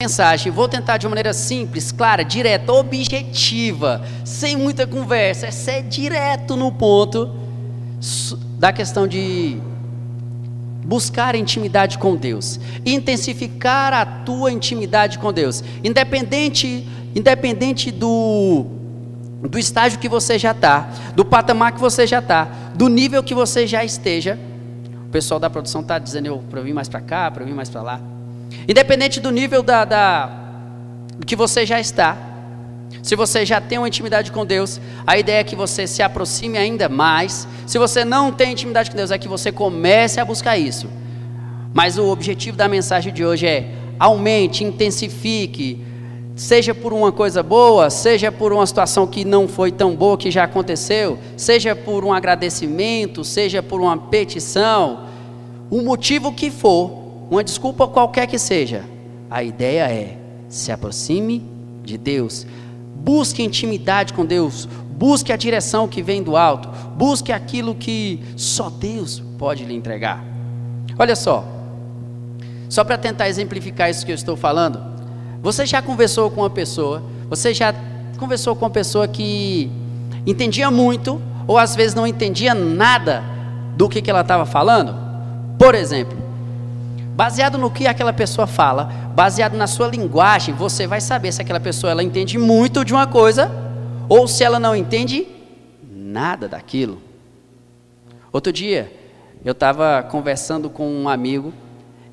[0.00, 0.52] mensagem.
[0.52, 5.46] Vou tentar de uma maneira simples, clara, direta, objetiva, sem muita conversa.
[5.46, 7.34] É ser direto no ponto
[8.56, 9.60] da questão de
[10.84, 18.66] buscar intimidade com Deus, intensificar a tua intimidade com Deus, independente, independente do
[19.50, 23.34] do estágio que você já está, do patamar que você já está, do nível que
[23.34, 24.38] você já esteja.
[25.08, 27.82] O pessoal da produção está dizendo para vir mais para cá, para vir mais para
[27.82, 28.17] lá.
[28.68, 30.30] Independente do nível da, da,
[31.26, 32.16] que você já está,
[33.02, 36.58] se você já tem uma intimidade com Deus, a ideia é que você se aproxime
[36.58, 37.46] ainda mais.
[37.66, 40.88] Se você não tem intimidade com Deus, é que você comece a buscar isso.
[41.72, 45.84] Mas o objetivo da mensagem de hoje é aumente, intensifique,
[46.34, 50.30] seja por uma coisa boa, seja por uma situação que não foi tão boa que
[50.30, 55.06] já aconteceu, seja por um agradecimento, seja por uma petição,
[55.70, 58.84] o motivo que for, uma desculpa qualquer que seja,
[59.30, 60.18] a ideia é
[60.48, 61.44] se aproxime
[61.82, 62.46] de Deus,
[62.96, 68.70] busque intimidade com Deus, busque a direção que vem do alto, busque aquilo que só
[68.70, 70.24] Deus pode lhe entregar.
[70.98, 71.44] Olha só,
[72.68, 74.80] só para tentar exemplificar isso que eu estou falando,
[75.42, 77.74] você já conversou com uma pessoa, você já
[78.18, 79.70] conversou com uma pessoa que
[80.26, 83.22] entendia muito, ou às vezes não entendia nada
[83.76, 84.94] do que, que ela estava falando?
[85.58, 86.27] Por exemplo,
[87.18, 91.58] Baseado no que aquela pessoa fala, baseado na sua linguagem, você vai saber se aquela
[91.58, 93.50] pessoa ela entende muito de uma coisa
[94.08, 95.26] ou se ela não entende
[95.82, 97.02] nada daquilo.
[98.32, 98.92] Outro dia,
[99.44, 101.52] eu estava conversando com um amigo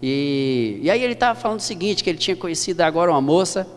[0.02, 3.68] e, e aí ele estava falando o seguinte, que ele tinha conhecido agora uma moça,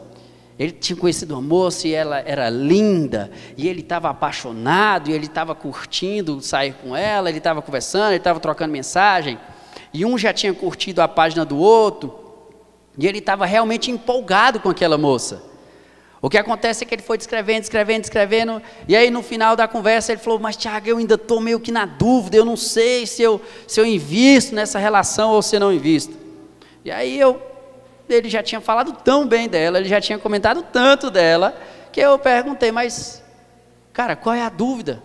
[0.58, 5.26] ele tinha conhecido uma moça e ela era linda, e ele estava apaixonado, e ele
[5.26, 9.38] estava curtindo sair com ela, ele estava conversando, ele estava trocando mensagem
[9.92, 12.14] e um já tinha curtido a página do outro,
[12.96, 15.48] e ele estava realmente empolgado com aquela moça.
[16.20, 19.68] O que acontece é que ele foi descrevendo, descrevendo, descrevendo, e aí no final da
[19.68, 23.06] conversa ele falou: Mas Tiago, eu ainda estou meio que na dúvida, eu não sei
[23.06, 26.16] se eu, se eu invisto nessa relação ou se não invisto.
[26.84, 27.40] E aí eu,
[28.08, 31.56] ele já tinha falado tão bem dela, ele já tinha comentado tanto dela,
[31.92, 33.22] que eu perguntei: Mas,
[33.92, 35.00] cara, qual é a dúvida?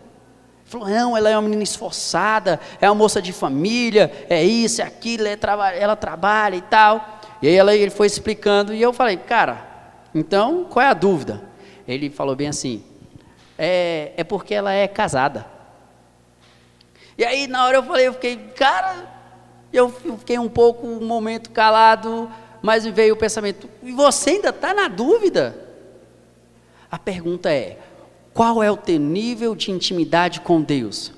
[0.73, 4.85] Falou, não, ela é uma menina esforçada, é uma moça de família, é isso, é
[4.85, 5.37] aquilo, é
[5.79, 7.19] ela trabalha e tal.
[7.43, 9.67] E aí ela, ele foi explicando, e eu falei, cara,
[10.15, 11.43] então qual é a dúvida?
[11.87, 12.83] Ele falou bem assim,
[13.55, 15.45] é, é porque ela é casada.
[17.15, 18.95] E aí na hora eu falei, eu fiquei, cara,
[19.71, 22.31] eu fiquei um pouco, um momento calado,
[22.63, 25.55] mas veio o pensamento, e você ainda está na dúvida?
[26.89, 27.77] A pergunta é,
[28.33, 31.11] qual é o teu nível de intimidade com Deus?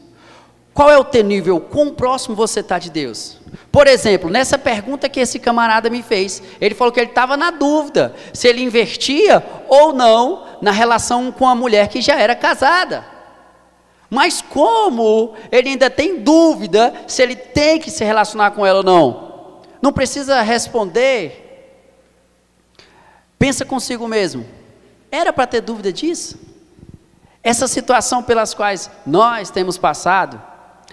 [0.74, 1.62] Qual é o teu nível?
[1.62, 3.38] Quão próximo você está de Deus?
[3.72, 7.50] Por exemplo, nessa pergunta que esse camarada me fez, ele falou que ele estava na
[7.50, 13.06] dúvida se ele investia ou não na relação com a mulher que já era casada.
[14.10, 18.84] Mas como ele ainda tem dúvida se ele tem que se relacionar com ela ou
[18.84, 19.62] não?
[19.82, 21.42] Não precisa responder.
[23.40, 24.46] Pensa consigo mesmo.
[25.10, 26.55] Era para ter dúvida disso?
[27.46, 30.42] Essa situação pelas quais nós temos passado,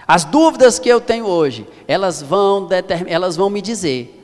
[0.07, 2.69] as dúvidas que eu tenho hoje, elas vão,
[3.07, 4.23] elas vão me dizer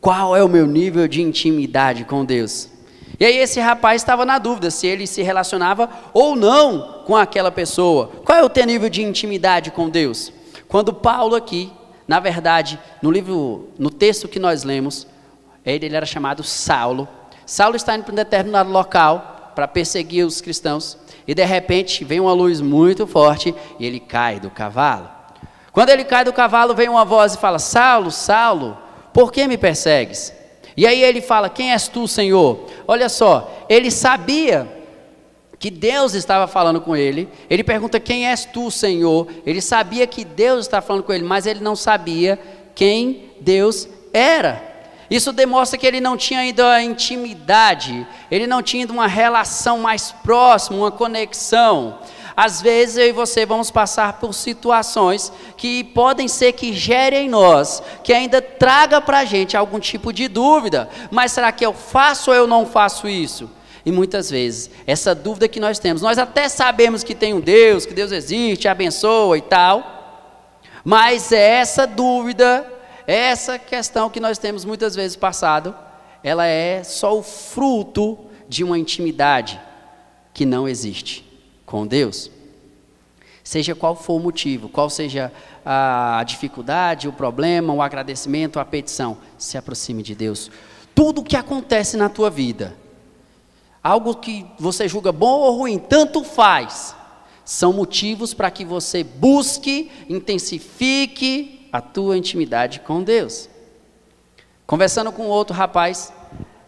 [0.00, 2.68] qual é o meu nível de intimidade com Deus.
[3.20, 7.52] E aí esse rapaz estava na dúvida se ele se relacionava ou não com aquela
[7.52, 8.10] pessoa.
[8.24, 10.32] Qual é o teu nível de intimidade com Deus?
[10.66, 11.72] Quando Paulo aqui,
[12.08, 15.06] na verdade, no livro, no texto que nós lemos,
[15.64, 17.06] ele, ele era chamado Saulo.
[17.46, 22.18] Saulo está indo para um determinado local para perseguir os cristãos e de repente vem
[22.18, 25.10] uma luz muito forte e ele cai do cavalo.
[25.70, 28.78] Quando ele cai do cavalo, vem uma voz e fala: Saulo, Saulo,
[29.12, 30.32] por que me persegues?
[30.74, 32.66] E aí ele fala: Quem és tu, Senhor?
[32.86, 34.66] Olha só, ele sabia
[35.58, 37.28] que Deus estava falando com ele.
[37.50, 39.28] Ele pergunta: Quem és tu, Senhor?
[39.44, 42.38] Ele sabia que Deus estava falando com ele, mas ele não sabia
[42.74, 44.67] quem Deus era.
[45.10, 50.12] Isso demonstra que ele não tinha ainda intimidade, ele não tinha ainda uma relação mais
[50.12, 51.98] próxima, uma conexão.
[52.36, 57.28] Às vezes eu e você vamos passar por situações que podem ser que gerem em
[57.28, 60.88] nós, que ainda traga para a gente algum tipo de dúvida.
[61.10, 63.50] Mas será que eu faço ou eu não faço isso?
[63.84, 67.86] E muitas vezes, essa dúvida que nós temos, nós até sabemos que tem um Deus,
[67.86, 72.77] que Deus existe, abençoa e tal, mas essa dúvida
[73.10, 75.74] essa questão que nós temos muitas vezes passado,
[76.22, 79.58] ela é só o fruto de uma intimidade
[80.34, 81.24] que não existe
[81.64, 82.30] com Deus.
[83.42, 85.32] Seja qual for o motivo, qual seja
[85.64, 90.50] a dificuldade, o problema, o agradecimento, a petição, se aproxime de Deus.
[90.94, 92.76] tudo o que acontece na tua vida,
[93.82, 96.94] algo que você julga bom ou ruim, tanto faz,
[97.44, 103.48] são motivos para que você busque, intensifique a tua intimidade com Deus.
[104.66, 106.12] Conversando com outro rapaz,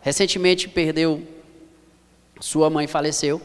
[0.01, 1.23] recentemente perdeu,
[2.41, 3.41] sua mãe faleceu,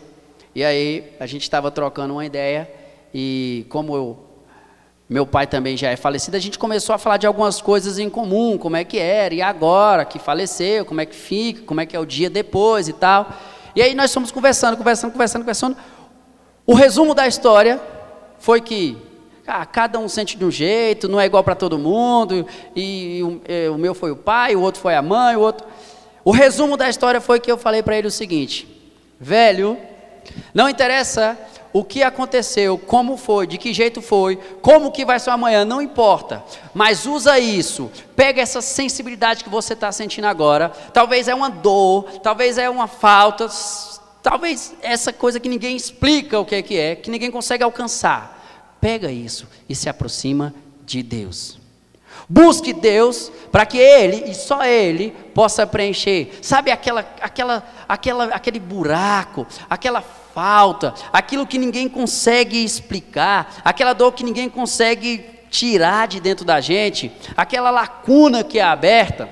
[0.53, 2.71] e aí a gente estava trocando uma ideia,
[3.13, 4.25] e como eu
[5.07, 8.09] meu pai também já é falecido, a gente começou a falar de algumas coisas em
[8.09, 11.85] comum, como é que era, e agora que faleceu, como é que fica, como é
[11.85, 13.29] que é o dia depois e tal.
[13.75, 15.77] E aí nós fomos conversando, conversando, conversando, conversando.
[16.65, 17.79] O resumo da história
[18.39, 18.97] foi que
[19.47, 23.23] ah, cada um sente de um jeito, não é igual para todo mundo, e, e
[23.23, 25.67] o, e, o meu foi o pai, o outro foi a mãe, o outro.
[26.23, 28.67] O resumo da história foi que eu falei para ele o seguinte:
[29.19, 29.77] velho,
[30.53, 31.37] não interessa
[31.71, 35.81] o que aconteceu, como foi, de que jeito foi, como que vai ser amanhã, não
[35.81, 36.41] importa.
[36.73, 40.69] Mas usa isso, pega essa sensibilidade que você está sentindo agora.
[40.93, 43.49] Talvez é uma dor, talvez é uma falta,
[44.23, 48.34] talvez essa coisa que ninguém explica o que é que é, que ninguém consegue alcançar.
[48.85, 50.53] Pega isso e se aproxima
[50.85, 51.57] de Deus.
[52.29, 56.37] Busque Deus para que Ele e só Ele possa preencher.
[56.39, 64.11] Sabe aquela, aquela, aquela, aquele buraco, aquela falta, aquilo que ninguém consegue explicar, aquela dor
[64.11, 69.27] que ninguém consegue tirar de dentro da gente, aquela lacuna que é aberta.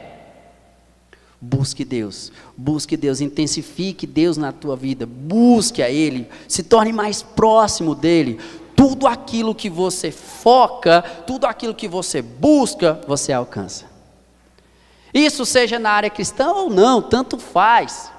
[1.40, 7.22] Busque Deus, busque Deus, intensifique Deus na tua vida, busque a Ele, se torne mais
[7.22, 8.40] próximo dEle.
[8.76, 13.86] Tudo aquilo que você foca, tudo aquilo que você busca, você alcança.
[15.14, 18.12] Isso seja na área cristã ou não, tanto faz.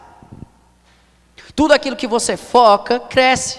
[1.57, 3.59] Tudo aquilo que você foca, cresce.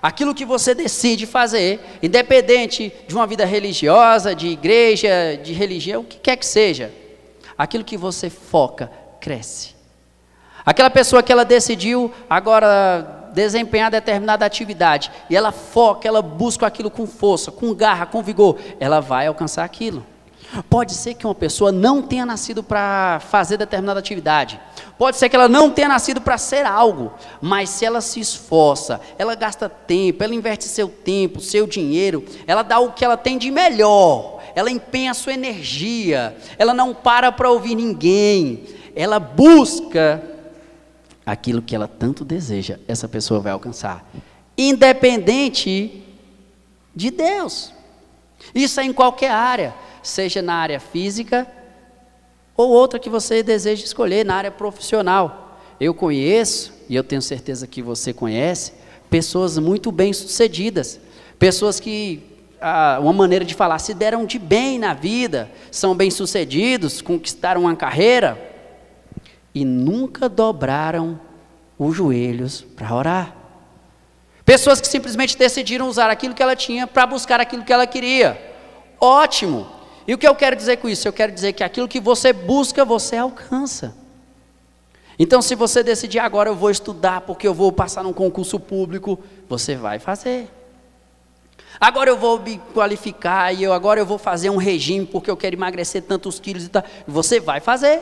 [0.00, 6.04] Aquilo que você decide fazer, independente de uma vida religiosa, de igreja, de religião, o
[6.04, 6.92] que quer que seja,
[7.56, 9.74] aquilo que você foca, cresce.
[10.64, 16.90] Aquela pessoa que ela decidiu agora desempenhar determinada atividade, e ela foca, ela busca aquilo
[16.90, 20.04] com força, com garra, com vigor, ela vai alcançar aquilo.
[20.70, 24.58] Pode ser que uma pessoa não tenha nascido para fazer determinada atividade.
[24.96, 29.00] Pode ser que ela não tenha nascido para ser algo, mas se ela se esforça,
[29.18, 33.36] ela gasta tempo, ela investe seu tempo, seu dinheiro, ela dá o que ela tem
[33.38, 38.64] de melhor, ela empenha sua energia, ela não para para ouvir ninguém,
[38.96, 40.20] ela busca
[41.30, 44.10] aquilo que ela tanto deseja, essa pessoa vai alcançar,
[44.56, 46.02] independente
[46.96, 47.70] de Deus.
[48.54, 51.46] Isso é em qualquer área seja na área física
[52.56, 55.60] ou outra que você deseja escolher, na área profissional.
[55.78, 58.72] Eu conheço, e eu tenho certeza que você conhece,
[59.10, 60.98] pessoas muito bem-sucedidas,
[61.38, 62.22] pessoas que,
[62.58, 67.76] ah, uma maneira de falar, se deram de bem na vida, são bem-sucedidos, conquistaram uma
[67.76, 68.47] carreira
[69.54, 71.20] e nunca dobraram
[71.78, 73.36] os joelhos para orar.
[74.44, 78.40] Pessoas que simplesmente decidiram usar aquilo que ela tinha para buscar aquilo que ela queria.
[79.00, 79.66] Ótimo,
[80.06, 81.06] e o que eu quero dizer com isso?
[81.06, 83.94] Eu quero dizer que aquilo que você busca, você alcança.
[85.18, 89.18] Então, se você decidir agora eu vou estudar porque eu vou passar num concurso público,
[89.48, 90.48] você vai fazer.
[91.78, 95.36] Agora eu vou me qualificar e eu agora eu vou fazer um regime porque eu
[95.36, 96.82] quero emagrecer tantos quilos e tal.
[97.06, 98.00] Você vai fazer.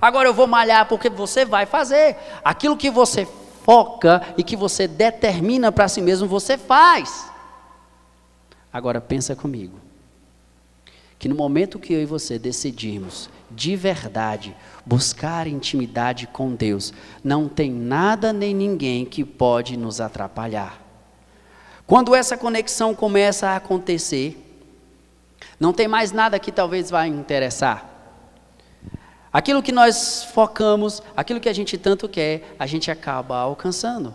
[0.00, 2.16] Agora eu vou malhar porque você vai fazer.
[2.42, 3.28] Aquilo que você
[3.64, 7.30] foca e que você determina para si mesmo, você faz.
[8.72, 9.78] Agora pensa comigo
[11.18, 17.46] que no momento que eu e você decidirmos de verdade buscar intimidade com Deus, não
[17.46, 20.80] tem nada nem ninguém que pode nos atrapalhar.
[21.86, 24.38] Quando essa conexão começa a acontecer,
[25.58, 27.89] não tem mais nada que talvez vá interessar.
[29.32, 34.14] Aquilo que nós focamos, aquilo que a gente tanto quer, a gente acaba alcançando.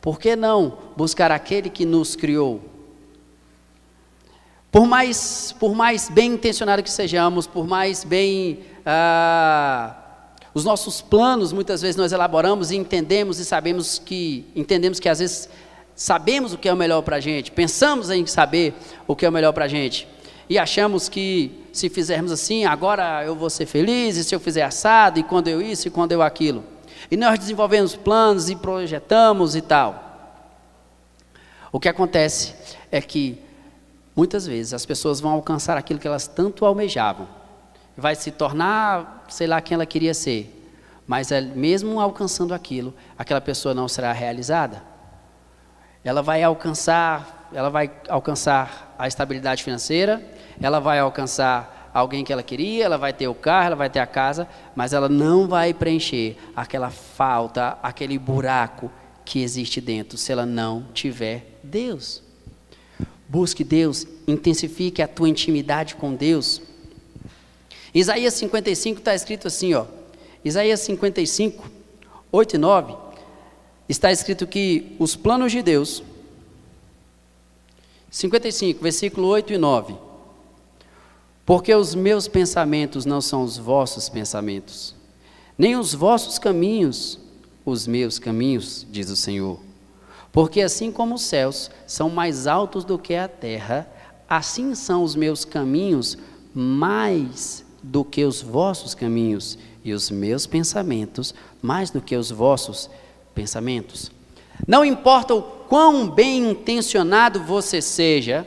[0.00, 2.60] Por que não buscar aquele que nos criou?
[4.70, 8.60] Por mais, por mais bem intencionado que sejamos, por mais bem.
[8.84, 9.96] Ah,
[10.52, 14.44] os nossos planos, muitas vezes nós elaboramos e entendemos e sabemos que.
[14.54, 15.48] Entendemos que às vezes
[15.94, 18.74] sabemos o que é o melhor para a gente, pensamos em saber
[19.06, 20.06] o que é o melhor para a gente.
[20.48, 24.62] E achamos que se fizermos assim, agora eu vou ser feliz, e se eu fizer
[24.62, 26.64] assado, e quando eu isso, e quando eu aquilo.
[27.10, 30.04] E nós desenvolvemos planos e projetamos e tal.
[31.72, 32.54] O que acontece
[32.90, 33.38] é que
[34.16, 37.28] Muitas vezes as pessoas vão alcançar aquilo que elas tanto almejavam.
[37.94, 40.50] Vai se tornar, sei lá, quem ela queria ser.
[41.06, 44.82] Mas é, mesmo alcançando aquilo, aquela pessoa não será realizada.
[46.02, 50.24] Ela vai alcançar, ela vai alcançar a estabilidade financeira,
[50.60, 54.00] ela vai alcançar alguém que ela queria, ela vai ter o carro, ela vai ter
[54.00, 58.90] a casa, mas ela não vai preencher aquela falta, aquele buraco
[59.24, 62.22] que existe dentro, se ela não tiver Deus.
[63.28, 66.62] Busque Deus, intensifique a tua intimidade com Deus.
[67.94, 69.86] Isaías 55 está escrito assim, ó.
[70.44, 71.70] Isaías 55,
[72.30, 72.94] 8 e 9,
[73.88, 76.02] está escrito que os planos de Deus
[78.10, 80.05] 55, versículo 8 e 9.
[81.46, 84.94] Porque os meus pensamentos não são os vossos pensamentos,
[85.56, 87.20] nem os vossos caminhos
[87.66, 89.58] os meus caminhos, diz o Senhor.
[90.30, 93.90] Porque assim como os céus são mais altos do que a terra,
[94.28, 96.16] assim são os meus caminhos
[96.54, 102.88] mais do que os vossos caminhos, e os meus pensamentos mais do que os vossos
[103.34, 104.10] pensamentos.
[104.66, 108.46] Não importa o quão bem intencionado você seja,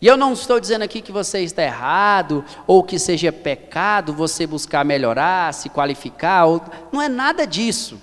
[0.00, 4.46] e eu não estou dizendo aqui que você está errado, ou que seja pecado você
[4.46, 6.62] buscar melhorar, se qualificar, ou...
[6.92, 7.98] não é nada disso.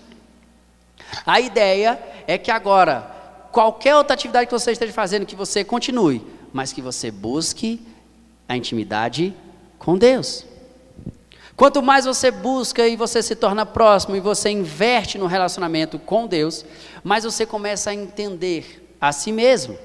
[1.25, 1.97] A ideia
[2.27, 3.09] é que agora,
[3.51, 6.21] qualquer outra atividade que você esteja fazendo, que você continue,
[6.51, 7.85] mas que você busque
[8.47, 9.33] a intimidade
[9.79, 10.45] com Deus.
[11.55, 16.27] Quanto mais você busca e você se torna próximo e você inverte no relacionamento com
[16.27, 16.65] Deus,
[17.01, 19.77] mais você começa a entender a si mesmo.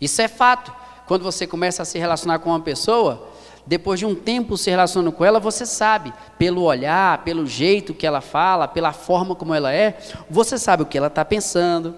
[0.00, 0.72] Isso é fato.
[1.06, 3.28] Quando você começa a se relacionar com uma pessoa,
[3.66, 8.06] depois de um tempo se relacionando com ela, você sabe, pelo olhar, pelo jeito que
[8.06, 11.94] ela fala, pela forma como ela é, você sabe o que ela está pensando,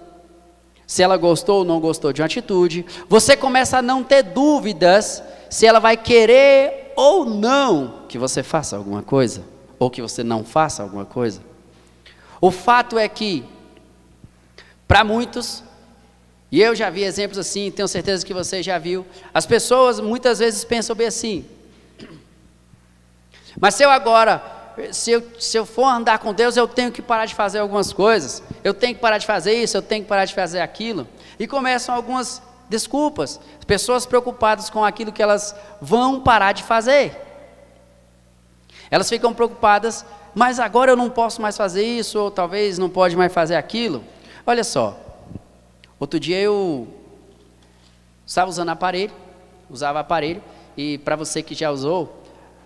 [0.85, 2.85] se ela gostou ou não gostou de uma atitude.
[3.07, 8.75] Você começa a não ter dúvidas se ela vai querer ou não que você faça
[8.75, 9.41] alguma coisa,
[9.79, 11.41] ou que você não faça alguma coisa.
[12.41, 13.45] O fato é que,
[14.85, 15.63] para muitos,
[16.51, 20.39] e eu já vi exemplos assim, tenho certeza que você já viu, as pessoas muitas
[20.39, 21.45] vezes pensam bem assim,
[23.59, 24.41] mas se eu agora,
[24.91, 27.91] se eu, se eu for andar com Deus, eu tenho que parar de fazer algumas
[27.91, 31.07] coisas, eu tenho que parar de fazer isso, eu tenho que parar de fazer aquilo,
[31.39, 37.15] e começam algumas desculpas, pessoas preocupadas com aquilo que elas vão parar de fazer.
[38.89, 43.15] Elas ficam preocupadas, mas agora eu não posso mais fazer isso, ou talvez não pode
[43.15, 44.03] mais fazer aquilo.
[44.45, 44.97] Olha só,
[46.01, 46.87] outro dia eu
[48.25, 49.11] estava usando aparelho,
[49.69, 50.41] usava aparelho,
[50.75, 52.23] e para você que já usou,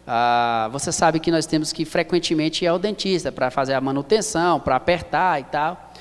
[0.08, 4.60] ah, você sabe que nós temos que frequentemente ir ao dentista para fazer a manutenção,
[4.60, 5.92] para apertar e tal.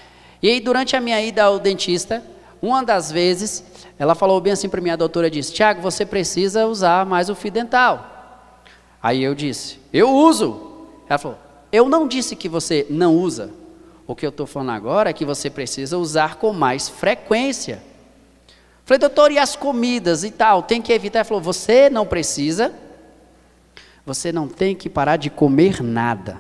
[0.41, 2.23] E aí, durante a minha ida ao dentista,
[2.63, 3.65] uma das vezes
[3.99, 7.35] ela falou bem assim para mim, a doutora disse, Tiago, você precisa usar mais o
[7.35, 8.63] fio dental.
[9.03, 10.87] Aí eu disse, eu uso.
[11.09, 11.39] Ela falou,
[11.73, 13.51] eu não disse que você não usa.
[14.07, 17.83] O que eu estou falando agora é que você precisa usar com mais frequência.
[18.85, 20.63] Falei, doutor, e as comidas e tal?
[20.63, 21.21] Tem que evitar.
[21.21, 22.75] Ela falou, você não precisa,
[24.05, 26.39] você não tem que parar de comer nada.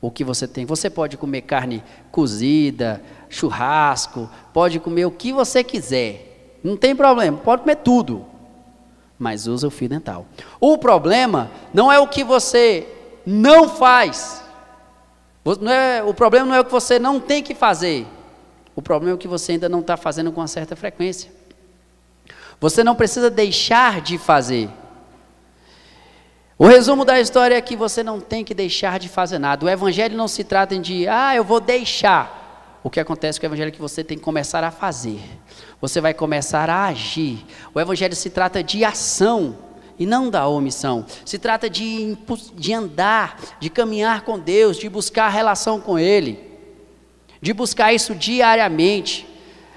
[0.00, 0.64] O que você tem?
[0.64, 6.58] Você pode comer carne cozida, churrasco, pode comer o que você quiser.
[6.62, 8.24] Não tem problema, pode comer tudo,
[9.18, 10.26] mas usa o fio dental.
[10.60, 12.86] O problema não é o que você
[13.26, 14.43] não faz.
[15.44, 18.06] Não é, o problema não é o que você não tem que fazer.
[18.74, 21.30] O problema é o que você ainda não está fazendo com uma certa frequência.
[22.60, 24.70] Você não precisa deixar de fazer.
[26.58, 29.66] O resumo da história é que você não tem que deixar de fazer nada.
[29.66, 32.78] O evangelho não se trata de, ah, eu vou deixar.
[32.82, 35.20] O que acontece com o evangelho é que você tem que começar a fazer
[35.84, 37.44] você vai começar a agir.
[37.74, 39.56] O Evangelho se trata de ação
[39.98, 41.04] e não da omissão.
[41.24, 42.16] Se trata de,
[42.54, 46.38] de andar, de caminhar com Deus, de buscar relação com Ele,
[47.40, 49.26] de buscar isso diariamente,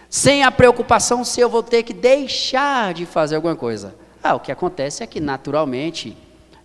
[0.10, 3.96] sem a preocupação se eu vou ter que deixar de fazer alguma coisa.
[4.24, 6.16] Ah, o que acontece é que naturalmente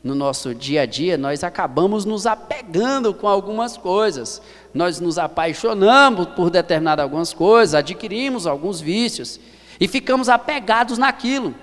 [0.02, 4.42] no nosso dia a dia, nós acabamos nos apegando com algumas coisas.
[4.74, 9.38] Nós nos apaixonamos por determinadas algumas coisas, adquirimos alguns vícios
[9.78, 11.54] e ficamos apegados naquilo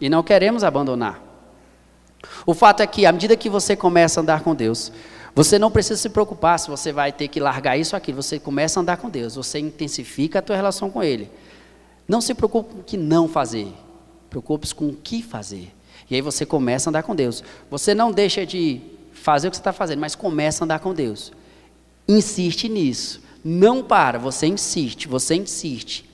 [0.00, 1.23] e não queremos abandonar.
[2.46, 4.92] O fato é que à medida que você começa a andar com Deus,
[5.34, 8.38] você não precisa se preocupar se você vai ter que largar isso ou aquilo, você
[8.38, 11.30] começa a andar com Deus, você intensifica a tua relação com Ele.
[12.06, 13.72] Não se preocupe com o que não fazer,
[14.30, 15.74] preocupe-se com o que fazer.
[16.08, 17.42] E aí você começa a andar com Deus.
[17.70, 18.80] Você não deixa de
[19.12, 21.32] fazer o que você está fazendo, mas começa a andar com Deus.
[22.06, 23.22] Insiste nisso.
[23.42, 26.08] Não para, você insiste, você insiste.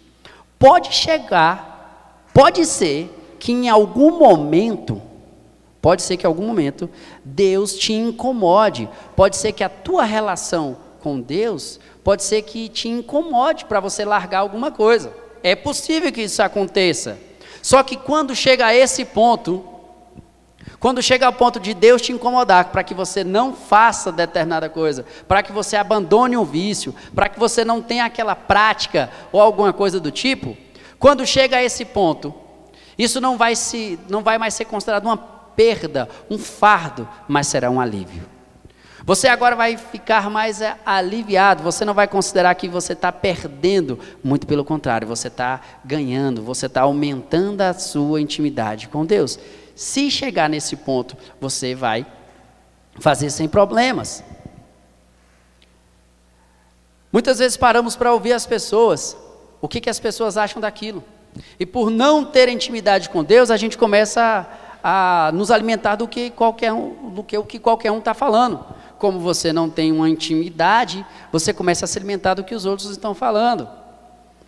[0.59, 5.01] Pode chegar, pode ser que em algum momento,
[5.81, 6.89] pode ser que em algum momento,
[7.25, 8.89] Deus te incomode.
[9.17, 14.05] Pode ser que a tua relação com Deus, pode ser que te incomode para você
[14.05, 15.13] largar alguma coisa.
[15.43, 17.19] É possível que isso aconteça.
[17.63, 19.65] Só que quando chega a esse ponto,
[20.79, 25.05] Quando chega ao ponto de Deus te incomodar para que você não faça determinada coisa,
[25.29, 29.75] para que você abandone um vício, para que você não tenha aquela prática ou alguma
[29.75, 30.57] coisa do tipo,
[30.99, 32.35] quando chega a esse ponto,
[32.97, 37.71] isso não vai, se, não vai mais ser considerado uma perda, um fardo, mas será
[37.71, 38.27] um alívio.
[39.05, 43.99] Você agora vai ficar mais é, aliviado, você não vai considerar que você está perdendo,
[44.25, 49.39] muito pelo contrário, você está ganhando, você está aumentando a sua intimidade com Deus.
[49.77, 52.07] Se chegar nesse ponto, você vai
[52.99, 54.25] fazer sem problemas.
[57.13, 59.15] Muitas vezes paramos para ouvir as pessoas,
[59.61, 61.05] o que, que as pessoas acham daquilo.
[61.59, 66.09] E por não ter intimidade com Deus, a gente começa a, a nos alimentar do
[66.09, 68.65] que qualquer um, do que o que qualquer um está falando.
[68.99, 72.91] Como você não tem uma intimidade, você começa a se alimentar do que os outros
[72.91, 73.69] estão falando.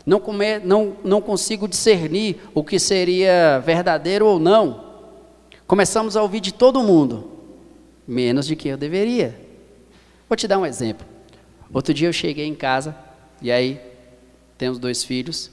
[0.04, 4.84] Não, come, não, não consigo discernir o que seria verdadeiro ou não.
[5.66, 7.30] Começamos a ouvir de todo mundo,
[8.06, 9.40] menos de que eu deveria.
[10.28, 11.06] Vou te dar um exemplo.
[11.72, 12.94] Outro dia eu cheguei em casa,
[13.40, 13.80] e aí
[14.58, 15.50] temos dois filhos.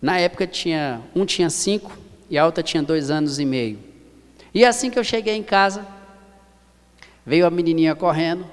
[0.00, 1.96] Na época tinha um tinha cinco
[2.32, 3.78] e a outra tinha dois anos e meio.
[4.54, 5.86] E assim que eu cheguei em casa,
[7.26, 8.46] veio a menininha correndo,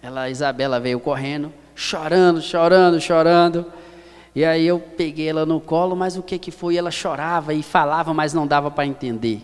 [0.00, 3.66] ela, a Isabela veio correndo, chorando, chorando, chorando.
[4.36, 6.76] E aí eu peguei ela no colo, mas o que que foi?
[6.76, 9.42] Ela chorava e falava, mas não dava para entender.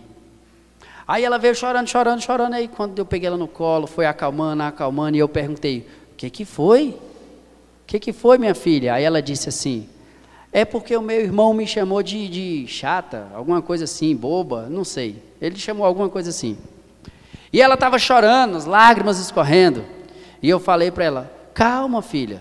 [1.05, 2.53] Aí ela veio chorando, chorando, chorando.
[2.53, 6.29] Aí quando eu peguei ela no colo, foi acalmando, acalmando, e eu perguntei: O que
[6.29, 6.91] que foi?
[6.91, 8.93] O que que foi, minha filha?
[8.93, 9.89] Aí ela disse assim:
[10.55, 14.85] É porque o meu irmão me chamou de, de chata, alguma coisa assim, boba, não
[14.85, 15.21] sei.
[15.41, 16.57] Ele chamou alguma coisa assim.
[17.51, 19.83] E ela estava chorando, as lágrimas escorrendo.
[20.41, 22.39] E eu falei para ela: Calma, filha,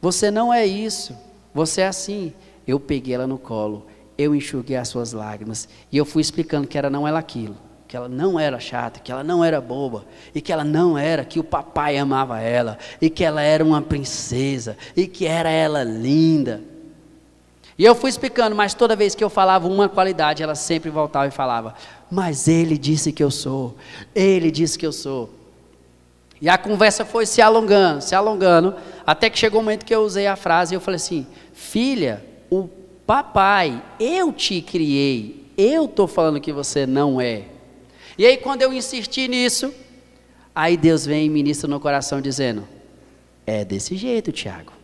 [0.00, 1.18] você não é isso,
[1.52, 2.32] você é assim.
[2.64, 6.78] Eu peguei ela no colo, eu enxuguei as suas lágrimas e eu fui explicando que
[6.78, 7.56] era não ela aquilo
[7.88, 11.26] que ela não era chata, que ela não era boba, e que ela não era,
[11.26, 15.84] que o papai amava ela, e que ela era uma princesa, e que era ela
[15.84, 16.71] linda.
[17.78, 21.26] E eu fui explicando, mas toda vez que eu falava uma qualidade, ela sempre voltava
[21.26, 21.74] e falava:
[22.10, 23.76] Mas ele disse que eu sou,
[24.14, 25.30] ele disse que eu sou.
[26.40, 28.74] E a conversa foi se alongando, se alongando,
[29.06, 31.26] até que chegou o um momento que eu usei a frase e eu falei assim:
[31.52, 32.68] Filha, o
[33.06, 37.44] papai, eu te criei, eu estou falando que você não é.
[38.18, 39.72] E aí, quando eu insisti nisso,
[40.54, 42.68] aí Deus vem e ministra no coração dizendo:
[43.46, 44.81] É desse jeito, Tiago.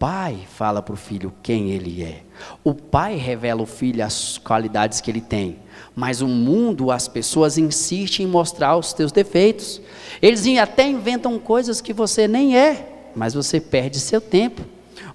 [0.00, 2.22] Pai fala para o filho quem ele é.
[2.64, 5.58] O pai revela ao filho as qualidades que ele tem.
[5.94, 9.78] Mas o mundo, as pessoas insistem em mostrar os teus defeitos.
[10.22, 14.62] Eles até inventam coisas que você nem é, mas você perde seu tempo.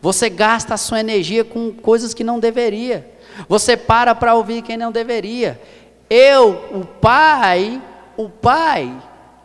[0.04, 3.10] Você gasta a sua energia com coisas que não deveria.
[3.50, 5.60] Você para para ouvir quem não deveria.
[6.08, 7.82] Eu, o Pai,
[8.16, 8.96] o Pai,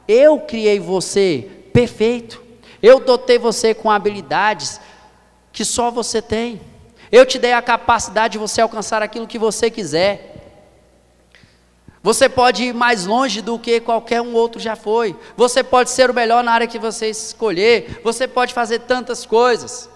[0.07, 2.43] eu criei você perfeito.
[2.83, 4.81] Eu dotei você com habilidades
[5.53, 6.61] que só você tem.
[7.11, 10.29] Eu te dei a capacidade de você alcançar aquilo que você quiser.
[12.03, 15.15] Você pode ir mais longe do que qualquer um outro já foi.
[15.37, 18.01] Você pode ser o melhor na área que você escolher.
[18.03, 19.91] Você pode fazer tantas coisas.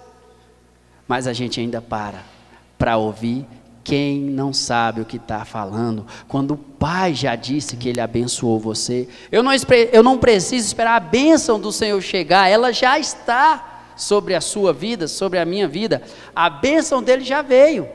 [1.08, 2.34] Mas a gente ainda para
[2.76, 3.46] para ouvir
[3.82, 8.58] quem não sabe o que está falando, quando o Pai já disse que Ele abençoou
[8.58, 9.52] você, eu não,
[9.92, 14.72] eu não preciso esperar a bênção do Senhor chegar, ela já está sobre a sua
[14.72, 16.02] vida, sobre a minha vida,
[16.34, 17.88] a bênção dele já veio.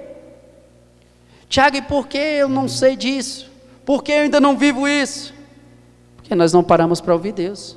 [1.48, 3.50] Tiago, e por que eu não sei disso?
[3.86, 5.34] Por que eu ainda não vivo isso?
[6.16, 7.76] Porque nós não paramos para ouvir Deus,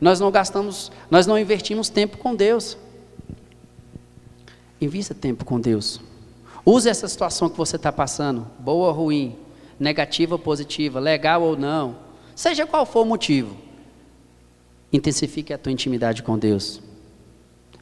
[0.00, 2.76] nós não gastamos, nós não investimos tempo com Deus.
[4.80, 6.00] Invista tempo com Deus.
[6.66, 9.38] Use essa situação que você está passando, boa ou ruim,
[9.78, 11.96] negativa ou positiva, legal ou não,
[12.34, 13.56] seja qual for o motivo.
[14.92, 16.80] Intensifique a tua intimidade com Deus.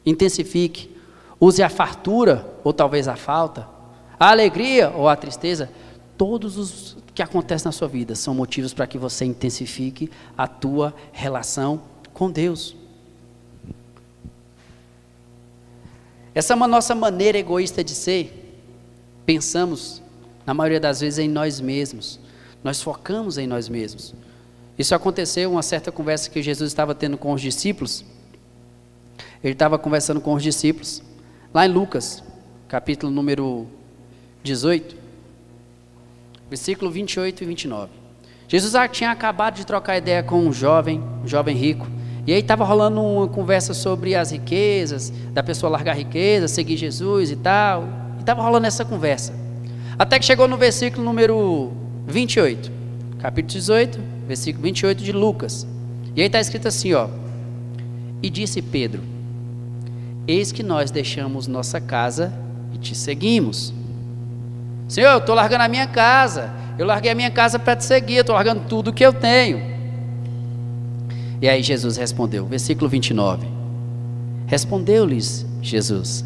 [0.05, 0.95] Intensifique.
[1.39, 3.67] Use a fartura ou talvez a falta,
[4.19, 5.69] a alegria ou a tristeza.
[6.17, 10.93] Todos os que acontecem na sua vida são motivos para que você intensifique a tua
[11.11, 11.81] relação
[12.13, 12.75] com Deus.
[16.33, 18.39] Essa é uma nossa maneira egoísta de ser
[19.25, 20.01] pensamos,
[20.45, 22.19] na maioria das vezes, em nós mesmos.
[22.63, 24.13] Nós focamos em nós mesmos.
[24.77, 28.03] Isso aconteceu uma certa conversa que Jesus estava tendo com os discípulos.
[29.43, 31.03] Ele estava conversando com os discípulos,
[31.53, 32.23] lá em Lucas,
[32.69, 33.67] capítulo número
[34.41, 34.95] 18,
[36.49, 37.91] versículo 28 e 29.
[38.47, 41.87] Jesus tinha acabado de trocar ideia com um jovem, um jovem rico,
[42.25, 46.77] e aí estava rolando uma conversa sobre as riquezas, da pessoa largar a riqueza, seguir
[46.77, 47.83] Jesus e tal.
[48.17, 49.33] Estava rolando essa conversa.
[49.99, 51.73] Até que chegou no versículo número
[52.07, 52.71] 28,
[53.19, 55.67] capítulo 18, versículo 28 de Lucas.
[56.15, 57.09] E aí está escrito assim, ó.
[58.21, 59.12] E disse Pedro:
[60.27, 62.31] Eis que nós deixamos nossa casa
[62.73, 63.73] e te seguimos.
[64.87, 66.53] Senhor, eu estou largando a minha casa.
[66.77, 68.17] Eu larguei a minha casa para te seguir.
[68.17, 69.61] Estou largando tudo que eu tenho.
[71.41, 73.45] E aí Jesus respondeu, versículo 29.
[74.47, 76.23] Respondeu-lhes Jesus: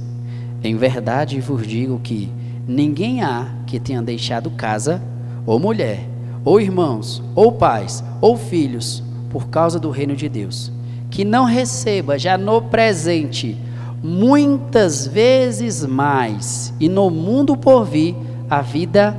[0.64, 2.32] Em verdade vos digo que
[2.68, 5.02] ninguém há que tenha deixado casa,
[5.44, 6.02] ou mulher,
[6.46, 10.72] ou irmãos, ou pais, ou filhos, por causa do reino de Deus,
[11.10, 13.58] que não receba já no presente
[14.04, 18.16] muitas vezes mais, e no mundo por vir,
[18.50, 19.16] a vida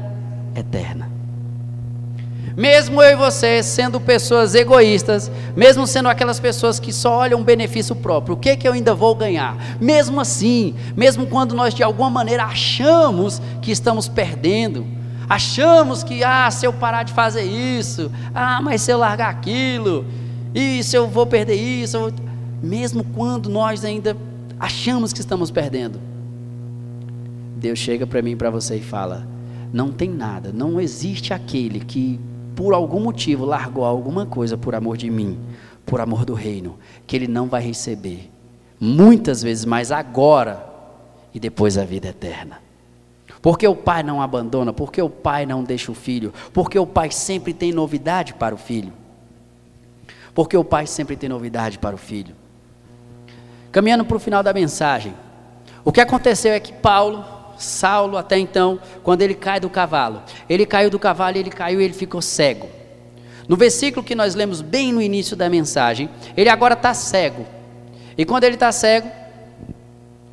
[0.55, 1.09] eterna.
[2.57, 7.45] Mesmo eu e você sendo pessoas egoístas, mesmo sendo aquelas pessoas que só olham o
[7.45, 9.57] benefício próprio, o que, que eu ainda vou ganhar?
[9.81, 14.85] Mesmo assim, mesmo quando nós de alguma maneira achamos que estamos perdendo,
[15.29, 20.05] achamos que, ah, se eu parar de fazer isso, ah, mas se eu largar aquilo,
[20.83, 22.13] se eu vou perder isso,
[22.61, 24.17] mesmo quando nós ainda
[24.59, 26.01] achamos que estamos perdendo,
[27.57, 29.27] Deus chega para mim e para você e fala:
[29.73, 32.19] não tem nada, não existe aquele que
[32.55, 35.39] por algum motivo largou alguma coisa por amor de mim,
[35.85, 38.31] por amor do reino, que ele não vai receber.
[38.81, 40.65] Muitas vezes mais agora
[41.33, 42.61] e depois a vida eterna.
[43.41, 47.11] Porque o pai não abandona, porque o pai não deixa o filho, porque o pai
[47.11, 48.93] sempre tem novidade para o filho.
[50.35, 52.35] Porque o pai sempre tem novidade para o filho.
[53.71, 55.15] Caminhando para o final da mensagem,
[55.85, 57.25] o que aconteceu é que Paulo
[57.59, 60.23] Saulo até então, quando ele cai do cavalo.
[60.49, 62.69] Ele caiu do cavalo, ele caiu e ele ficou cego.
[63.49, 67.45] No versículo que nós lemos bem no início da mensagem, ele agora está cego.
[68.17, 69.11] E quando ele está cego,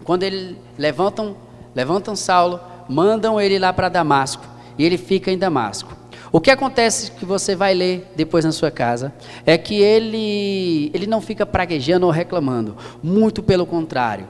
[0.03, 1.35] quando ele levantam,
[1.73, 4.45] levantam Saulo, mandam ele lá para Damasco
[4.77, 5.95] e ele fica em Damasco.
[6.35, 9.13] O que acontece que você vai ler depois na sua casa
[9.45, 14.27] é que ele ele não fica praguejando ou reclamando, muito pelo contrário.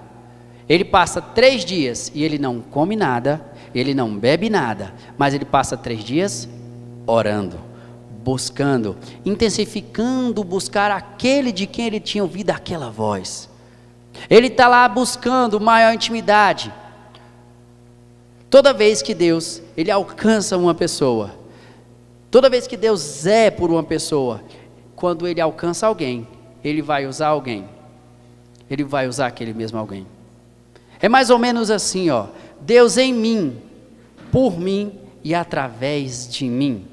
[0.70, 5.46] Ele passa três dias e ele não come nada, ele não bebe nada, mas ele
[5.46, 6.48] passa três dias
[7.08, 7.60] orando,
[8.24, 13.50] buscando, intensificando buscar aquele de quem ele tinha ouvido aquela voz.
[14.30, 16.72] Ele está lá buscando maior intimidade.
[18.48, 21.45] Toda vez que Deus ele alcança uma pessoa,
[22.36, 24.44] toda vez que Deus é por uma pessoa,
[24.94, 26.28] quando ele alcança alguém,
[26.62, 27.64] ele vai usar alguém.
[28.70, 30.06] Ele vai usar aquele mesmo alguém.
[31.00, 32.26] É mais ou menos assim, ó.
[32.60, 33.62] Deus em mim,
[34.34, 36.86] por mim e através de mim.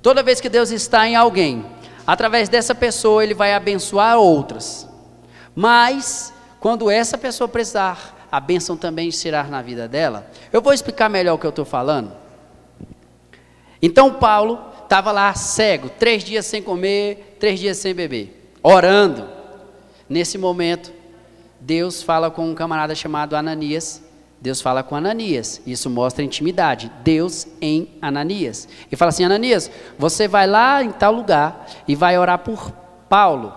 [0.00, 1.66] Toda vez que Deus está em alguém,
[2.06, 4.88] através dessa pessoa ele vai abençoar outras.
[5.52, 10.30] Mas quando essa pessoa precisar, a bênção também será na vida dela.
[10.52, 12.20] Eu vou explicar melhor o que eu estou falando.
[13.82, 19.26] Então Paulo estava lá cego, três dias sem comer, três dias sem beber, orando.
[20.08, 20.92] Nesse momento,
[21.60, 24.02] Deus fala com um camarada chamado Ananias.
[24.40, 25.60] Deus fala com Ananias.
[25.66, 26.90] Isso mostra intimidade.
[27.04, 28.66] Deus em Ananias.
[28.90, 32.72] E fala assim: Ananias, você vai lá em tal lugar e vai orar por
[33.08, 33.54] Paulo.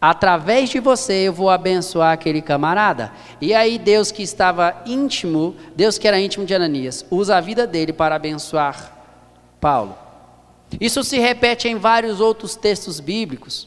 [0.00, 3.12] Através de você eu vou abençoar aquele camarada.
[3.40, 7.66] E aí Deus que estava íntimo, Deus que era íntimo de Ananias, usa a vida
[7.66, 8.94] dele para abençoar
[9.64, 9.96] Paulo.
[10.78, 13.66] Isso se repete em vários outros textos bíblicos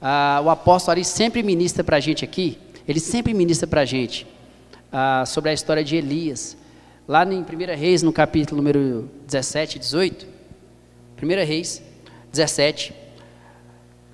[0.00, 3.84] ah, o apóstolo ali sempre ministra para a gente aqui, ele sempre ministra para a
[3.84, 4.28] gente
[4.92, 6.56] ah, sobre a história de Elias.
[7.08, 7.44] Lá em 1
[7.76, 10.26] Reis, no capítulo número 17 e 18,
[11.20, 11.82] 1 Reis
[12.30, 12.94] 17,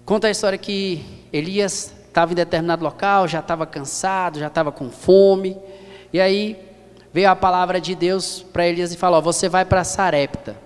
[0.07, 4.89] conta a história que Elias estava em determinado local, já estava cansado, já estava com
[4.89, 5.55] fome,
[6.13, 6.57] e aí
[7.15, 10.57] veio a palavra de Deus para Elias e falou: Você vai para Sarepta,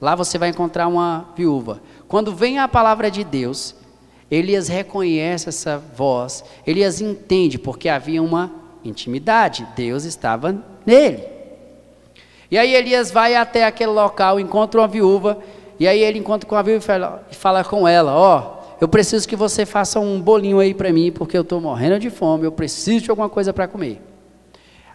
[0.00, 1.82] lá você vai encontrar uma viúva.
[2.08, 3.74] Quando vem a palavra de Deus,
[4.30, 8.50] Elias reconhece essa voz, Elias entende porque havia uma
[8.82, 11.22] intimidade, Deus estava nele.
[12.50, 15.38] E aí Elias vai até aquele local, encontra uma viúva,
[15.78, 18.88] e aí ele encontra com a viúva e fala, fala com ela: Ó, oh, eu
[18.88, 22.46] preciso que você faça um bolinho aí para mim, porque eu estou morrendo de fome,
[22.46, 24.09] eu preciso de alguma coisa para comer.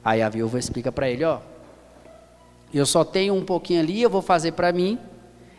[0.06, 1.40] Aí a viúva explica para ele: Ó,
[2.72, 5.00] eu só tenho um pouquinho ali, eu vou fazer para mim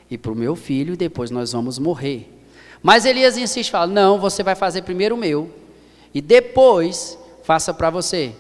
[0.09, 2.33] e para o meu filho, e depois nós vamos morrer.
[2.81, 5.51] Mas Elias insiste, fala: Não, você vai fazer primeiro o meu,
[6.15, 8.33] e depois faça para você.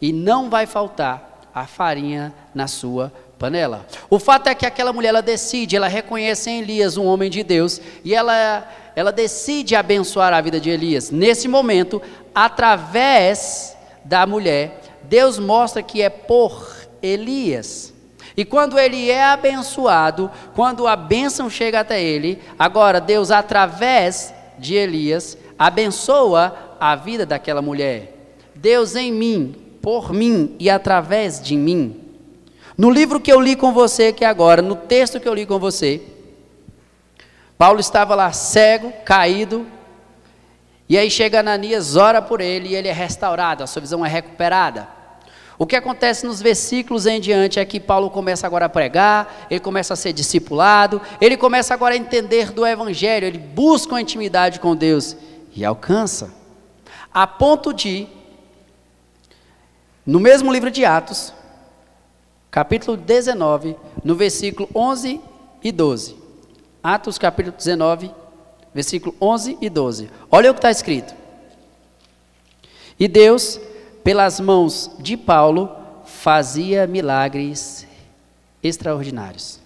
[0.00, 3.84] E não vai faltar a farinha na sua panela.
[4.08, 7.42] O fato é que aquela mulher ela decide, ela reconhece em Elias um homem de
[7.42, 11.12] Deus e ela ela decide abençoar a vida de Elias.
[11.12, 12.02] Nesse momento,
[12.34, 14.77] através da mulher,
[15.08, 16.64] Deus mostra que é por
[17.02, 17.94] Elias.
[18.36, 24.74] E quando ele é abençoado, quando a bênção chega até ele, agora Deus, através de
[24.74, 28.36] Elias, abençoa a vida daquela mulher.
[28.54, 32.00] Deus em mim, por mim e através de mim.
[32.76, 35.58] No livro que eu li com você aqui agora, no texto que eu li com
[35.58, 36.00] você,
[37.56, 39.66] Paulo estava lá cego, caído,
[40.88, 44.08] e aí chega Ananias, ora por ele e ele é restaurado, a sua visão é
[44.08, 44.97] recuperada.
[45.58, 49.58] O que acontece nos versículos em diante é que Paulo começa agora a pregar, ele
[49.58, 54.60] começa a ser discipulado, ele começa agora a entender do Evangelho, ele busca uma intimidade
[54.60, 55.16] com Deus
[55.56, 56.32] e alcança,
[57.12, 58.06] a ponto de,
[60.06, 61.34] no mesmo livro de Atos,
[62.52, 65.20] capítulo 19, no versículo 11
[65.64, 66.16] e 12.
[66.80, 68.12] Atos capítulo 19,
[68.72, 70.08] versículo 11 e 12.
[70.30, 71.12] Olha o que está escrito.
[72.98, 73.60] E Deus
[74.08, 75.70] pelas mãos de Paulo,
[76.02, 77.86] fazia milagres
[78.62, 79.60] extraordinários.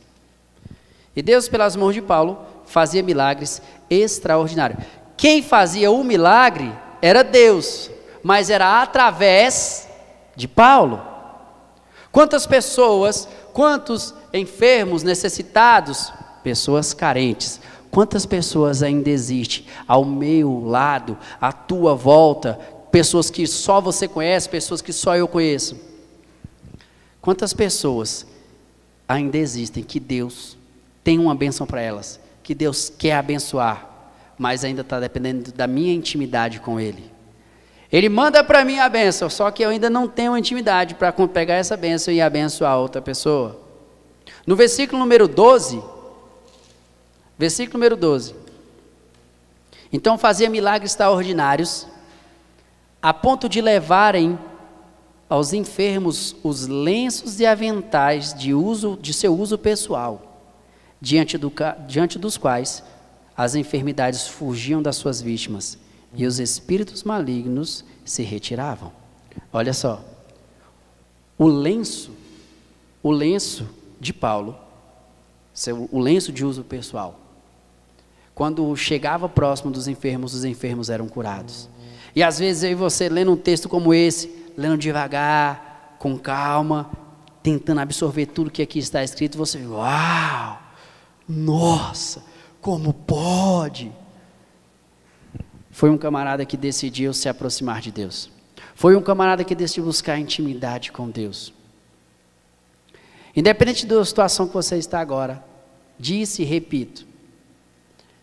[1.14, 4.83] E Deus, pelas mãos de Paulo, fazia milagres extraordinários.
[5.16, 7.88] Quem fazia o milagre era Deus,
[8.20, 9.88] mas era através
[10.35, 11.00] de Paulo.
[12.11, 17.61] Quantas pessoas, quantos enfermos, necessitados, pessoas carentes,
[17.92, 22.59] quantas pessoas ainda existem ao meu lado, à tua volta,
[22.92, 25.81] pessoas que só você conhece, pessoas que só eu conheço.
[27.22, 28.26] Quantas pessoas
[29.09, 30.59] ainda existem que Deus
[31.02, 33.88] tem uma bênção para elas, que Deus quer abençoar,
[34.38, 37.11] mas ainda está dependendo da minha intimidade com Ele.
[37.90, 41.55] Ele manda para mim a bênção, só que eu ainda não tenho intimidade para pegar
[41.55, 43.61] essa bênção e abençoar outra pessoa.
[44.46, 45.83] No versículo número 12,
[47.38, 48.35] versículo número 12.
[49.92, 51.87] Então fazia milagres extraordinários
[53.02, 54.38] a ponto de levarem
[55.28, 60.40] aos enfermos os lenços e aventais de, uso, de seu uso pessoal,
[61.00, 61.52] diante, do,
[61.88, 62.82] diante dos quais
[63.36, 65.78] as enfermidades fugiam das suas vítimas
[66.14, 68.92] e os espíritos malignos se retiravam.
[69.52, 70.04] Olha só,
[71.36, 72.12] o lenço,
[73.02, 73.66] o lenço
[73.98, 74.56] de Paulo,
[75.90, 77.18] o lenço de uso pessoal,
[78.34, 81.68] quando chegava próximo dos enfermos, os enfermos eram curados.
[82.14, 86.90] E às vezes e você lendo um texto como esse, lendo devagar, com calma,
[87.42, 90.61] tentando absorver tudo que aqui está escrito, você, uau!
[91.29, 92.22] Nossa,
[92.61, 93.90] como pode?
[95.70, 98.31] Foi um camarada que decidiu se aproximar de Deus.
[98.75, 101.53] Foi um camarada que decidiu buscar intimidade com Deus.
[103.35, 105.42] Independente da situação que você está agora,
[105.98, 107.07] disse e repito,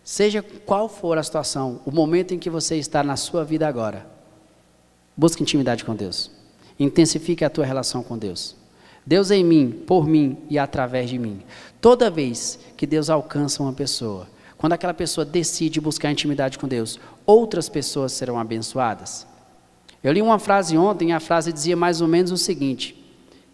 [0.09, 4.07] Seja qual for a situação, o momento em que você está na sua vida agora,
[5.15, 6.31] busque intimidade com Deus.
[6.79, 8.55] Intensifique a tua relação com Deus.
[9.05, 11.43] Deus em mim, por mim e através de mim.
[11.79, 16.99] Toda vez que Deus alcança uma pessoa, quando aquela pessoa decide buscar intimidade com Deus,
[17.23, 19.27] outras pessoas serão abençoadas.
[20.03, 22.99] Eu li uma frase ontem, a frase dizia mais ou menos o seguinte: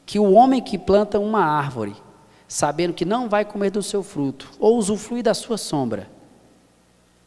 [0.05, 1.97] que o homem que planta uma árvore,
[2.47, 6.14] sabendo que não vai comer do seu fruto, ou usufruir da sua sombra,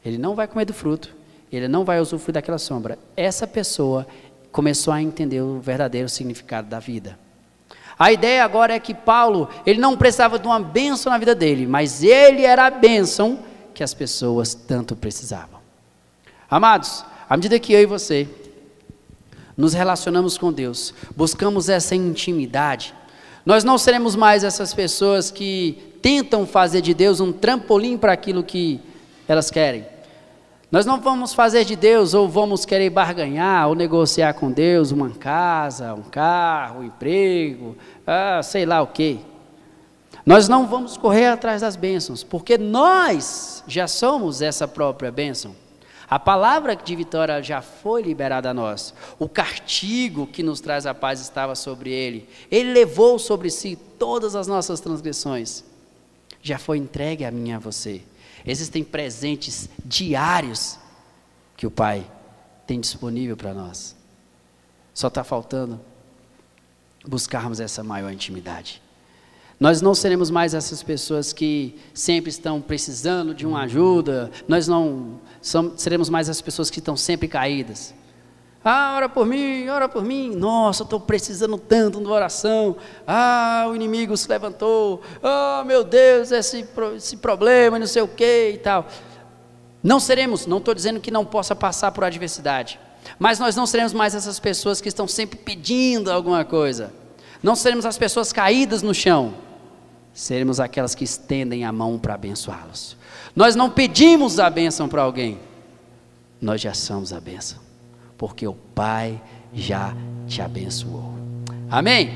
[0.09, 1.15] ele não vai comer do fruto,
[1.53, 2.99] ele não vai usufruir daquela sombra.
[3.17, 4.07] Essa pessoa
[4.51, 7.19] começou a entender o verdadeiro significado da vida.
[7.99, 11.67] A ideia agora é que Paulo, ele não precisava de uma bênção na vida dele,
[11.67, 13.41] mas ele era a bênção
[13.75, 15.59] que as pessoas tanto precisavam.
[16.51, 18.29] Amados, à medida que eu e você
[19.57, 22.95] nos relacionamos com Deus, buscamos essa intimidade,
[23.45, 28.43] nós não seremos mais essas pessoas que tentam fazer de Deus um trampolim para aquilo
[28.45, 28.81] que
[29.27, 29.98] elas querem.
[30.71, 35.09] Nós não vamos fazer de Deus ou vamos querer barganhar ou negociar com Deus uma
[35.11, 37.75] casa, um carro, um emprego,
[38.07, 39.19] ah, sei lá o quê.
[40.27, 45.57] Nós não vamos correr atrás das bênçãos, porque nós já somos essa própria bênção.
[46.11, 48.93] A palavra de vitória já foi liberada a nós.
[49.19, 52.29] O castigo que nos traz a paz estava sobre ele.
[52.51, 55.65] Ele levou sobre si todas as nossas transgressões.
[56.43, 58.03] Já foi entregue a mim e a você.
[58.49, 60.79] Existem presentes diários
[61.55, 62.11] que o Pai
[62.67, 63.95] tem disponível para nós.
[64.95, 65.79] Só está faltando
[67.07, 68.81] buscarmos essa maior intimidade.
[69.61, 75.21] Nós não seremos mais essas pessoas que sempre estão precisando de uma ajuda, nós não
[75.43, 77.93] somos, seremos mais as pessoas que estão sempre caídas.
[78.65, 80.35] Ah, ora por mim, ora por mim.
[80.35, 82.77] Nossa, estou precisando tanto de oração.
[83.07, 85.01] Ah, o inimigo se levantou.
[85.23, 86.67] Ah, meu Deus, esse,
[86.97, 88.87] esse problema, não sei o que e tal.
[89.83, 92.81] Não seremos, não estou dizendo que não possa passar por adversidade,
[93.19, 96.93] mas nós não seremos mais essas pessoas que estão sempre pedindo alguma coisa.
[97.43, 99.35] Não seremos as pessoas caídas no chão.
[100.13, 102.97] seremos aquelas que estendem a mão para abençoá-los.
[103.37, 105.39] Nós não pedimos a bênção para alguém,
[106.41, 107.59] nós já somos a bênção,
[108.19, 109.19] porque o Pai
[109.55, 109.95] já
[110.27, 111.15] te abençoou.
[111.71, 112.11] Amém?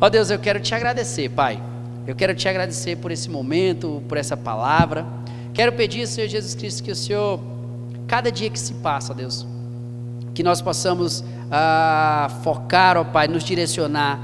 [0.00, 1.60] Ó oh Deus, eu quero te agradecer, Pai.
[2.06, 5.06] Eu quero te agradecer por esse momento, por essa palavra.
[5.54, 7.40] Quero pedir, Senhor Jesus Cristo, que o Senhor,
[8.06, 9.46] cada dia que se passa, Deus,
[10.34, 14.20] que nós possamos ah, focar, ó Pai, nos direcionar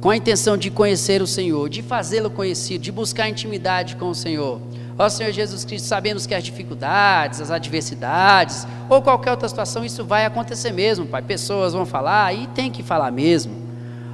[0.00, 4.14] com a intenção de conhecer o Senhor, de fazê-lo conhecido, de buscar intimidade com o
[4.14, 4.60] Senhor.
[4.98, 10.04] Ó Senhor Jesus Cristo, sabemos que as dificuldades, as adversidades, ou qualquer outra situação, isso
[10.04, 11.22] vai acontecer mesmo, Pai.
[11.22, 13.54] Pessoas vão falar e tem que falar mesmo.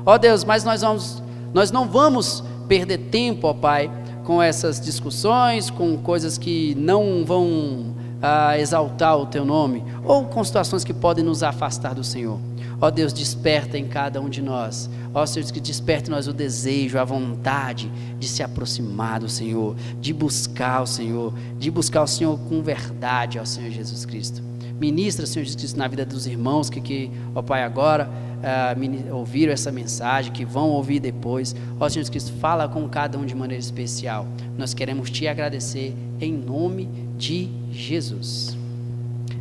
[0.06, 3.90] Ó Deus, mas nós vamos, nós não vamos perder tempo, ó Pai,
[4.24, 10.42] com essas discussões, com coisas que não vão ah, exaltar o Teu nome, ou com
[10.42, 12.38] situações que podem nos afastar do Senhor.
[12.80, 14.88] Ó Deus, desperta em cada um de nós.
[15.12, 19.74] Ó Senhor, que desperte em nós o desejo, a vontade de se aproximar do Senhor,
[20.00, 24.42] de buscar o Senhor, de buscar o Senhor com verdade, ó Senhor Jesus Cristo.
[24.78, 29.52] Ministra, Senhor Jesus Cristo, na vida dos irmãos que, que ó Pai, agora uh, ouviram
[29.52, 31.56] essa mensagem, que vão ouvir depois.
[31.80, 34.24] Ó Senhor Jesus Cristo, fala com cada um de maneira especial.
[34.56, 37.67] Nós queremos te agradecer em nome de Jesus.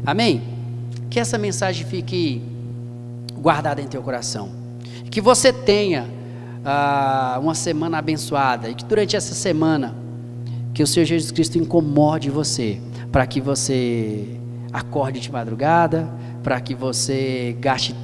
[0.06, 0.41] Amém?
[1.10, 2.41] Que essa mensagem fique
[3.34, 4.52] guardada em teu coração.
[5.10, 9.95] Que você tenha uh, uma semana abençoada e que durante essa semana
[10.73, 12.80] que o Senhor Jesus Cristo incomode você,
[13.12, 14.38] para que você
[14.71, 16.08] acorde de madrugada,
[16.43, 17.95] para que você gaste,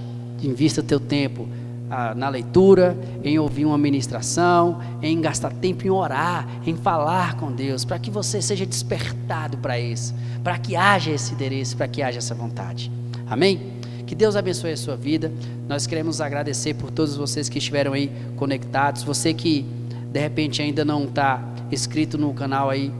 [0.41, 1.47] invista teu tempo
[1.95, 7.51] ah, na leitura, em ouvir uma ministração, em gastar tempo em orar, em falar com
[7.51, 10.11] Deus, para que você seja despertado para isso,
[10.43, 12.91] para que haja esse interesse, para que haja essa vontade.
[13.29, 13.73] Amém?
[14.07, 15.31] Que Deus abençoe a sua vida.
[15.69, 19.03] Nós queremos agradecer por todos vocês que estiveram aí conectados.
[19.03, 19.63] Você que
[20.11, 22.91] de repente ainda não está inscrito no canal aí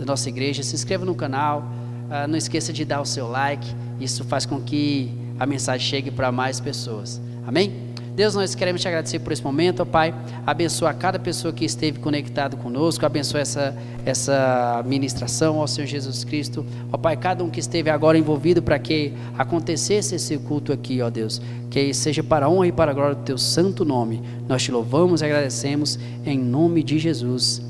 [0.00, 1.60] da nossa igreja, se inscreva no canal.
[1.60, 3.66] Uh, não esqueça de dar o seu like.
[4.00, 7.20] Isso faz com que a mensagem chegue para mais pessoas.
[7.46, 7.91] Amém?
[8.14, 10.14] Deus, nós queremos te agradecer por esse momento, ó Pai.
[10.46, 16.64] Abençoa cada pessoa que esteve conectado conosco, abençoa essa, essa ministração, ó Senhor Jesus Cristo.
[16.92, 21.08] Ó Pai, cada um que esteve agora envolvido para que acontecesse esse culto aqui, ó
[21.08, 21.40] Deus.
[21.70, 24.22] Que seja para a honra e para a glória do teu santo nome.
[24.46, 27.62] Nós te louvamos e agradecemos em nome de Jesus.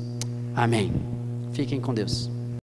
[0.53, 0.91] Amém.
[1.53, 2.32] Fiquem com Deus.